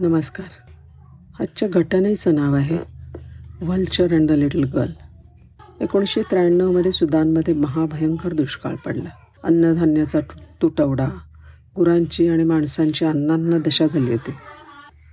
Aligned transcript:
नमस्कार. 0.00 0.46
आजच्या 1.40 1.68
घटनेचं 1.68 2.34
नाव 2.34 2.54
आहे 2.54 2.78
vulture 3.60 4.12
and 4.12 4.28
the 4.28 4.32
little 4.32 4.64
girl. 4.64 4.90
एकोणीसशे 5.80 6.22
त्र्याण्णवमध्ये 6.22 6.92
सुदानमध्ये 6.92 7.54
महाभयंकर 7.54 8.32
दुष्काळ 8.32 8.74
पडला. 8.74 9.08
अन्नधान्याचा 9.44 10.20
तु 10.20 10.38
तुटवडा 10.62 11.08
गुरांची 11.76 12.28
आणि 12.28 12.44
माणसांची 12.44 13.04
अन्नांना 13.04 13.58
दशा 13.58 13.86
झाली 13.86 14.10
होती. 14.10 14.30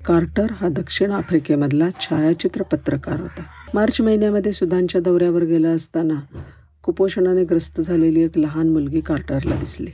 कार्टर 0.06 0.52
हा 0.52 0.70
दक्षिण 0.70 1.12
आफ्रिकेमधला 1.12 1.90
छायाचित्र 2.02 2.64
पत्रकार 2.64 3.20
होता. 3.20 3.44
मार्च 3.74 4.02
महिन्यामध्ये 4.02 4.54
सुदानच्या 4.54 5.02
दौऱ्यावर 5.02 5.44
गेला 5.44 5.70
असताना 5.70 6.20
कुपोषणाने 6.84 7.44
ग्रस्त 7.44 7.82
झालेली 7.82 8.22
एक 8.22 8.38
लहान 8.38 8.70
मुलगी 8.70 9.02
कार्टरला 9.02 9.56
दिसली. 9.56 9.92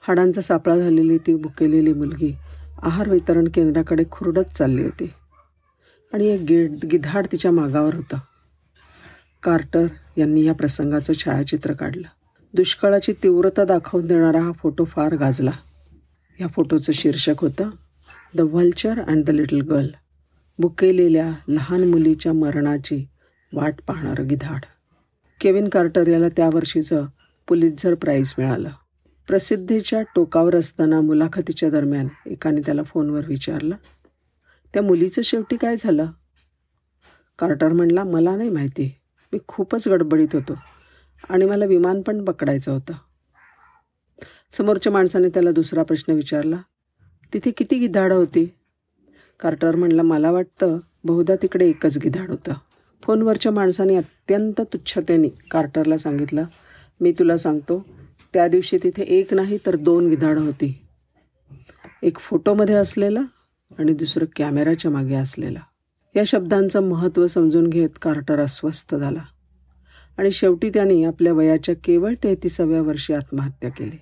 हाडांचा 0.00 0.40
सापळा 0.40 0.78
झालेली 0.78 1.18
ती 1.18 1.34
भुकेलेली 1.34 1.92
मुलगी 1.92 2.36
आहार 2.78 3.08
वितरण 3.10 3.48
केंद्राकडे 3.48 4.04
खुरडत 4.10 4.52
चालली 4.54 4.82
होती. 4.82 5.10
आणि 6.12 6.26
एक 6.26 6.40
गिड 6.40 6.72
गिधाड 6.92 7.26
तिच्या 7.32 7.52
मागावर 7.52 7.94
होतं. 7.94 8.16
कार्टर 9.42 9.86
यांनी 10.16 10.44
या 10.44 10.54
प्रसंगाचं 10.54 11.12
छायाचित्र 11.12 11.72
काढलं. 11.72 12.08
दुष्काळाची 12.54 13.12
तीव्रता 13.12 13.64
दाखवून 13.64 14.06
देणारा 14.06 14.40
हा 14.40 14.52
फोटो 14.52 14.84
फार 14.84 15.14
गाजला. 15.14 15.50
या 16.40 16.46
फोटोचं 16.46 16.92
शीर्षक 16.92 17.34
होतं 17.38 17.70
the 18.34 18.40
vulture 18.40 19.00
and 19.00 19.24
the 19.24 19.30
little 19.30 19.60
girl. 19.60 19.86
बुकेलेल्या 20.58 21.32
लहान 21.48 21.84
मुलीच्या 21.84 22.32
मरणाची 22.32 23.08
वाट 23.52 23.74
पाहणारं 23.86 24.28
गिधाड. 24.28 24.60
केविन 25.40 25.68
कार्टर 25.68 26.08
याला 26.08 26.28
त्या 26.28 26.50
वर्षीचं 26.52 27.06
पुलितझर 27.48 27.94
प्राईज 27.94 28.34
मिळालं. 28.38 28.68
प्रसिद्धीच्या 29.28 30.02
टोकावर 30.14 30.56
असताना 30.56 31.00
मुलाखतीच्या 31.00 31.70
दरम्यान 31.70 32.08
एकाने 32.26 32.60
त्याला 32.60 32.82
फोनवर 32.82 33.26
विचारलं 33.26 33.76
त्या 34.74 34.82
मुलीचं 34.82 35.22
शेवटी 35.22 35.56
काय 35.56 35.76
झालं? 35.76 36.06
कार्टर 37.38 37.72
म्हणला 37.72 38.04
मला 38.04 38.34
नाही 38.36 38.50
माहिती. 38.50 38.90
मी 39.32 39.38
खूपच 39.48 39.88
गडबडीत 39.88 40.34
होतो 40.34 40.54
आणि 41.30 41.46
मला 41.46 41.64
विमान 41.64 42.00
पण 42.02 42.24
पकडायचं 42.24 42.72
होतं. 42.72 42.92
समोरच्या 44.52 44.92
माणसाने 44.92 45.28
त्याला 45.28 45.50
दुसरा 45.50 45.82
प्रश्न 45.82 46.12
विचारला 46.12 46.56
तिथे 47.32 47.50
किती 47.50 47.78
गिधाडं 47.78 48.14
होती? 48.14 48.44
कार्टर 49.40 49.76
म्हणला 49.76 50.02
मला 50.02 50.30
वाटतं 50.30 50.78
बहुधा 51.04 51.34
तिकडे 51.42 51.68
एकच 51.68 51.98
गिधाड 51.98 52.30
होतं. 52.30 52.52
फोनवरच्या 53.02 53.52
माणसाने 53.52 53.96
अत्यंत 53.96 54.60
तुच्छतेने 54.72 55.28
कार्टरला 55.50 55.96
सांगितलं 55.98 56.44
मी 57.00 57.12
तुला 57.12 57.36
सांगतो 57.36 57.84
त्या 58.34 58.48
दिवशी 58.48 58.78
तिथे 58.82 59.02
एक 59.02 59.34
नाही 59.34 59.58
तर 59.66 59.76
दोन 59.76 60.08
गिधाडं 60.08 60.40
होती. 60.40 60.78
एक 62.02 62.18
फोटोमध्ये 62.18 62.74
असलेला 62.74 63.20
आणि 63.78 63.92
दुसरं 63.92 64.24
कॅमेराच्या 64.36 64.90
मागे 64.90 65.14
असलेला. 65.14 65.60
या 66.16 66.22
शब्दांचं 66.26 66.80
महत्त्व 66.80 67.26
समजून 67.26 67.66
घेत 67.66 67.88
कार्टर 68.02 68.40
अस्वस्थ 68.40 68.94
झाला. 68.94 69.22
आणि 70.18 70.30
शेवटी 70.30 70.70
त्याने 70.70 71.04
आपल्या 71.04 71.32
वयाच्या 71.32 71.74
केवळ 71.84 72.14
तेहतीसाव्या 72.22 72.82
वर्षी 72.82 73.12
आत्महत्या 73.12 73.70
केली. 73.70 73.98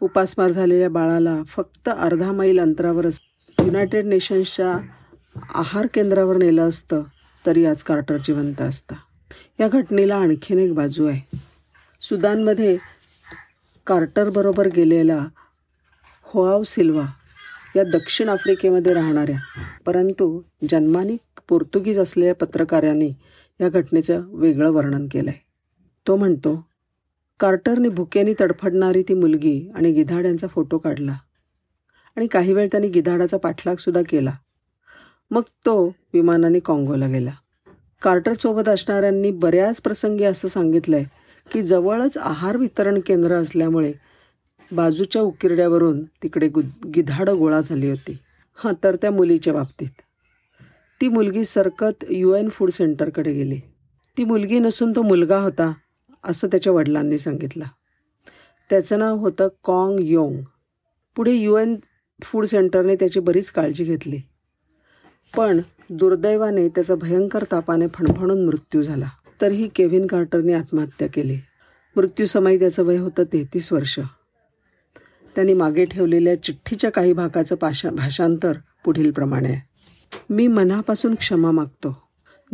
उपासमार 0.00 0.50
झालेल्या 0.50 0.90
बाळाला 0.90 1.42
फक्त 1.42 1.88
अर्धा 1.98 2.32
मैल 2.32 2.60
अंतरावरच 2.60 3.20
युनायटेड 3.60 4.04
नेशन्सच्या 4.04 4.78
आहार 5.54 5.86
केंद्रावर 5.94 6.36
नेलं 6.36 6.68
असतं 6.68 7.02
तरी 7.46 7.66
आज 7.66 7.82
कार्टर 7.82 8.16
जिवंत 8.16 8.60
असता. 8.60 8.94
या 9.60 9.68
घटनेला 9.68 10.16
आणखीन 10.16 10.58
एक 10.58 10.74
बाजू 10.74 11.06
आहे. 11.06 11.38
सुदानमध्ये 12.00 12.78
कार्टरबरोबर 13.90 14.66
गेलेला 14.66 15.26
होआव 16.22 16.62
सिल्वा 16.62 17.06
या 17.76 17.82
दक्षिण 17.84 18.28
आफ्रिकेमध्ये 18.28 18.94
राहणाऱ्या 18.94 19.38
परंतु 19.86 20.40
जन्माने 20.70 21.16
पोर्तुगीज 21.48 21.98
असलेल्या 21.98 22.34
पत्रकारांनी 22.34 23.12
या 23.60 23.68
घटनेचं 23.68 24.22
वेगळं 24.26 24.70
वर्णन 24.70 25.06
केलं 25.10 25.30
आहे 25.30 25.38
तो 26.06 26.16
म्हणतो 26.16 26.64
कार्टरने 27.40 27.88
भुकेने 27.88 28.34
तडफडणारी 28.40 29.02
ती 29.02 29.14
मुलगी 29.14 29.70
आणि 29.74 29.92
गिधाड 29.92 30.26
यांचा 30.26 30.46
फोटो 30.46 30.78
काढला 30.78 31.16
आणि 32.16 32.26
काही 32.26 32.52
वेळ 32.52 32.66
त्यांनी 32.66 32.88
गिधाडाचा 32.88 33.36
पाठलागसुद्धा 33.36 34.02
केला. 34.08 34.32
मग 35.30 35.42
तो 35.66 35.86
विमानाने 36.12 36.58
काँगोला 36.58 37.06
गेला. 37.06 37.30
कार्टरसोबत 38.02 38.68
असणाऱ्यांनी 38.68 39.30
बऱ्याच 39.30 39.80
प्रसंगी 39.80 40.24
असं 40.24 40.48
सांगितलं 40.48 40.96
आहे 40.96 41.04
की 41.50 41.62
जवळच 41.62 42.18
आहार 42.18 42.56
वितरण 42.56 43.00
केंद्र 43.06 43.32
असल्यामुळे 43.34 43.92
बाजूच्या 44.72 45.22
उकिरड्यावरून 45.22 46.04
तिकडे 46.04 46.48
गु 46.48 46.62
गिधाडं 46.96 47.38
गोळा 47.38 47.60
झाली 47.60 47.90
होती. 47.90 48.18
हां 48.54 48.84
तर 48.84 48.96
त्या 48.96 49.10
मुलीच्या 49.10 49.52
बाबतीत. 49.52 49.88
ती 51.00 51.08
मुलगी 51.08 51.44
सरकत 51.44 52.04
यू 52.10 52.34
एन 52.34 52.48
फूड 52.48 52.70
सेंटरकडे 52.70 53.32
गेली. 53.32 53.60
ती 54.18 54.24
मुलगी 54.24 54.58
नसून 54.58 54.92
तो 54.96 55.02
मुलगा 55.02 55.38
होता 55.38 55.72
असं 56.24 56.48
त्याच्या 56.48 56.72
वडिलांनी 56.72 57.18
सांगितलं. 57.18 57.64
त्याचं 58.70 58.98
नाव 58.98 59.16
होतं 59.16 59.48
कॉंग 59.64 60.00
योंग. 60.00 60.42
पुढे 61.16 61.32
यू 61.32 61.56
एन 61.56 61.76
फूड 62.22 62.44
सेंटरने 62.44 62.94
त्याची 62.94 63.20
बरीच 63.20 63.50
काळजी 63.50 63.84
घेतली. 63.84 64.18
पण 65.36 65.60
दुर्दैवाने 65.90 66.68
त्याचा 66.68 66.94
भयंकर 66.94 67.44
तापाने 67.52 67.86
फणफणून 67.86 68.44
मृत्यू 68.44 68.82
झाला. 68.82 69.08
एकाहत्तरही 69.42 69.68
केव्हिन 69.68 70.06
कार्टरने 70.06 70.52
आत्महत्या 70.52 71.08
केली. 71.08 71.38
मृत्यूसमयी 71.96 72.58
त्याचं 72.58 72.82
वय 72.82 72.96
होतं 72.96 73.22
तेहतीस 73.32 73.72
वर्ष. 73.72 73.98
त्यांनी 75.34 75.54
मागे 75.54 75.84
ठेवलेल्या 75.84 76.42
चिठ्ठीच्या 76.42 76.90
काही 76.90 77.12
भागाचं 77.12 77.56
पाशा 77.56 77.90
भाषांतर 77.90 78.52
पुढीलप्रमाणे. 78.84 79.48
आहे 79.48 79.60
मी 80.30 80.46
मनापासून 80.46 81.14
क्षमा 81.14 81.50
मागतो. 81.50 82.02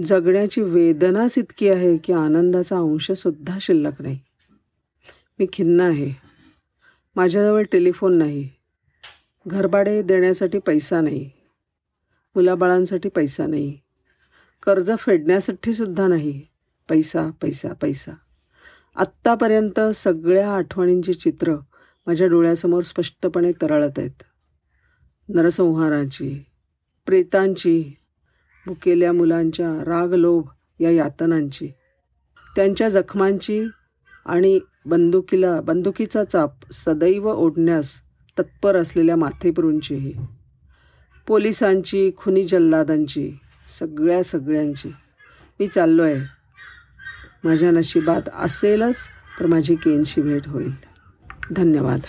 जगण्याची 0.05 0.61
वेदनाच 0.61 1.39
इतकी 1.39 1.69
आहे 1.69 1.97
की 1.97 2.13
आनंदाचा 2.13 2.79
अंशसुद्धा 2.79 3.59
शिल्लक 3.61 4.03
नाही. 4.03 4.19
मी 5.39 5.47
खिन्न 5.53 5.81
आहे. 5.81 6.13
माझ्याजवळ 7.17 7.63
टेलिफोन 7.63 8.19
नाही. 8.19 8.49
घरभाडे 9.47 10.03
देण्यासाठी 10.03 10.59
पैसा 10.59 11.01
नाही. 11.01 11.31
मुलाबाळांसाठी 12.35 13.09
पैसा 13.09 13.47
नाही. 13.47 13.79
कर्ज 14.63 14.91
फेडण्यासाठी 14.99 15.73
सुद्धा 15.73 16.07
नाही. 16.07 16.56
पैसा 16.89 17.31
पैसा 17.43 17.73
पैसा. 17.73 18.13
आत्तापर्यंत 18.97 19.81
सगळ्या 19.81 20.53
आठवणींची 20.53 21.15
चित्र 21.15 21.55
माझ्या 22.07 22.27
डोळ्यासमोर 22.27 22.83
स्पष्टपणे 22.83 23.53
तरळत 23.53 23.99
आहेत. 23.99 24.23
नरसंहाराची 25.29 26.45
प्रेतांची 27.07 27.93
भुकेल्या 28.67 29.13
मुलांच्या 29.13 29.85
रागलोभ 29.85 30.45
या 30.81 30.91
यातनांची 30.91 31.69
त्यांच्या 32.57 32.89
जखमांची 32.89 33.65
आणि 34.27 34.61
बंदुकीला 34.87 35.61
बंदुकीचा 35.61 36.25
चाप 36.25 36.73
सदैव 36.73 37.33
ओढण्यास 37.33 38.01
तत्पर 38.39 38.77
असलेल्या 38.77 39.17
माथेपुरूंचीही. 39.17 40.13
पोलिसांची 41.27 42.11
खुनी 42.17 42.47
जल्लादांची 42.47 43.33
सगळ्या 43.69 44.23
सगळ्यांची. 44.23 44.89
मी 45.61 45.69
चाललो 45.69 46.03
आहे 46.03 46.37
माझ्या 47.45 47.71
नशिबात 47.71 48.29
असेलच 48.35 48.97
तर 49.41 49.47
माझी 49.47 49.75
केनशी 49.75 50.23
भेट 50.23 50.49
होईल. 50.49 50.73
धन्यवाद. 51.51 52.01